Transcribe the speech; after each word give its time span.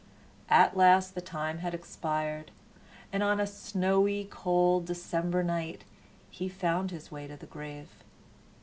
At 0.49 0.75
last 0.75 1.13
the 1.13 1.21
time 1.21 1.59
had 1.59 1.75
expired, 1.75 2.49
and 3.13 3.21
on 3.21 3.39
a 3.39 3.45
snowy, 3.45 4.25
cold 4.31 4.87
December 4.87 5.43
night 5.43 5.83
he 6.31 6.49
found 6.49 6.89
his 6.89 7.11
way 7.11 7.27
to 7.27 7.37
the 7.37 7.45
grave. 7.45 7.89